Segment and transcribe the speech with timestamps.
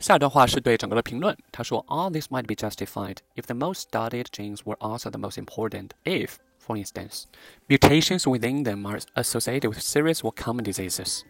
[0.00, 1.36] 下一段话是对整个的评论。
[1.52, 5.90] 他说：“All this might be justified if the most studied genes were also the most important.
[6.04, 7.24] If, for instance,
[7.68, 11.20] mutations within them are associated with serious or common diseases.”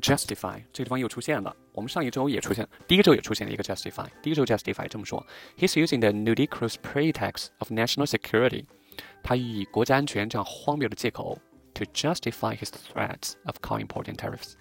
[0.00, 4.06] Justify 这个地方又出现了，我们上一周也出现，第一周也出现了一个 justify。
[4.22, 5.22] 第一周 justify 这么说：
[5.58, 8.64] He's using the ludicrous pretext of national security。
[9.22, 11.38] 他以国家安全这样荒谬的借口
[11.77, 14.53] to justify his threats of co-important tariffs。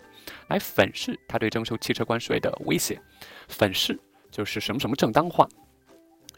[0.48, 3.00] 来粉饰他对征收汽车关税的威胁，
[3.48, 3.98] 粉饰
[4.30, 5.48] 就是什么什么正当化。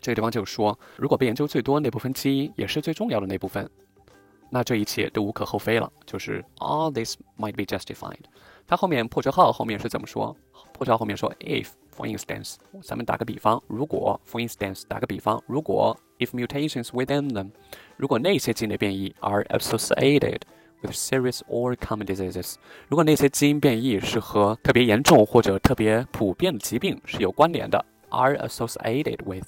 [0.00, 3.69] 这个地方就是说，如果被研究最多那部分基因也是最重要的那部分，
[4.50, 5.91] 那这一切都无可厚非了。
[6.06, 8.20] 就是 all this might be justified。
[8.66, 10.36] 它后面破折号后面是怎么说？
[10.72, 17.50] 破折号后面说 if for instance，咱们打个比方，如果 for instance 打个比方，如果 if mutations within them，
[17.97, 20.41] 如果那些基因的变异 are associated。
[20.81, 22.55] with serious or common diseases，
[22.88, 29.47] 如果那些基因变异是和特别严重或者特别普遍的疾病是有关联的，are associated with，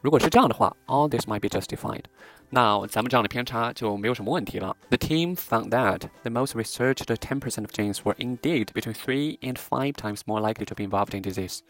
[0.00, 2.02] 如果是这样的话，all this might be justified。
[2.50, 4.76] 那咱们这样的偏差就没有什么问题了。
[4.88, 9.94] The team found that the most researched 10% of genes were indeed between three and five
[9.94, 11.60] times more likely to be involved in disease.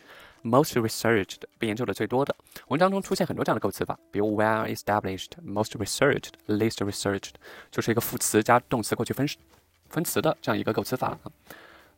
[0.42, 2.36] Most researched 被研究的最多的
[2.68, 7.30] 文章中出现很多这样的构词法，比如 well established、most researched、least researched，
[7.70, 9.26] 就是一个副词加动词过去分
[9.88, 11.18] 分词的这样一个构词法。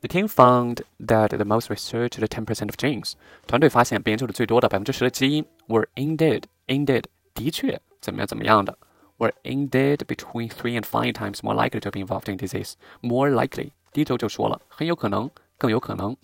[0.01, 3.15] The team found that the most researched 10% of genes，
[3.49, 7.03] 团队发现被研究的最多的百分之十的基因 were indeed indeed
[7.35, 8.79] 的确怎么样怎么样的，
[9.19, 16.17] were indeed between three and five times more likely to be involved in disease。more likely 第一周就说了，很有可能，更有可能。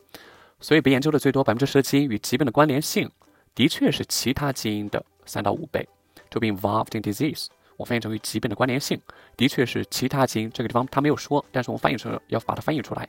[0.60, 3.10] 所以被研究的最多百分之十的基因与疾病的关联性，
[3.54, 5.88] 的确是其他基因的三到五倍。
[6.30, 9.00] To be involved in disease，我翻译成与疾病的关联性，
[9.36, 13.08] 的确是其他基因这个地方他没有说，但是我们翻译成要把它翻译出来，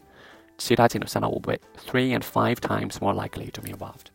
[0.58, 4.08] 其他基因的三到五倍，three and five times more likely to be involved。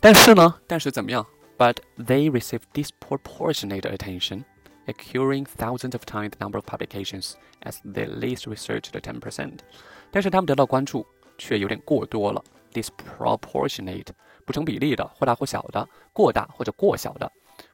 [0.00, 1.26] 但是呢，但是怎么样？
[1.58, 4.44] But they receive disproportionate attention,
[4.86, 9.58] occurring thousands of times the number of publications as the least researched ten percent。
[10.10, 11.04] 但是他们得到关注。
[11.41, 14.09] 却有点过多了，disproportionate
[14.45, 17.29] 不成比例的，或大或小的，过大或者过小的。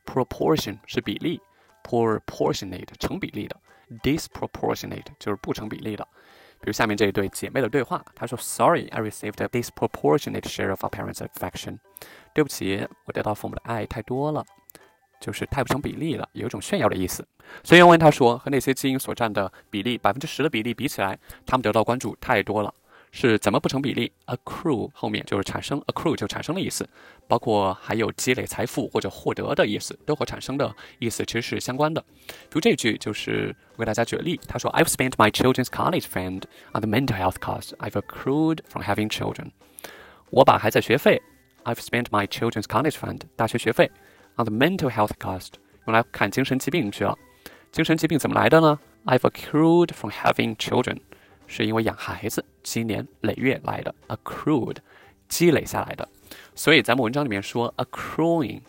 [0.05, 1.41] proportion 是比例
[1.83, 3.59] ，proportionate 成比例的
[4.01, 6.07] ，disproportionate 就是不成比例的。
[6.61, 11.79] 比如下面这一对姐妹的对话，她说：“Sorry, I received a disproportionate share of our parents' affection。”
[12.33, 14.45] 对不起，我得到父母的爱太多了，
[15.19, 17.27] 就是太不成比例了，有一种炫耀的意思。
[17.65, 22.73] 所以原文他说，和那些基因所占的比例百分之十的比例比起来，他们得到关注太多了。
[23.19, 26.87] 是怎么不成比例？accrue 后面就是产生，accrue 就产生的意思，
[27.27, 31.99] 包括还有积累财富或者获得的意思，都和产生的意思其实是相关的。
[32.27, 39.49] 比如这句就是我给大家举例，他说：“I've spent my children's college fund on the mental health costs I've accrued from having children。”
[40.29, 41.19] 我把孩子学费
[41.63, 43.89] ，I've spent my children's college fund 大学学费
[44.35, 45.53] on the mental health cost
[45.87, 47.17] 用来看精神疾病去了。
[47.71, 50.99] 精神疾病怎么来的呢？I've accrued from having children。
[51.47, 54.77] 是因为养孩子，积年累月来的，accrued，
[55.27, 56.07] 积累下来的。
[56.53, 58.61] 所以咱们文章里面说，accruing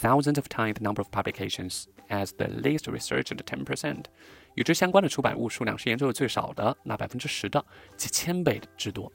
[0.00, 4.04] thousands of times number of publications as the least researched ten percent，
[4.54, 7.64] 与之相关的出版物数量是研究的最少的那百分之十的
[7.96, 9.10] 几千倍之多。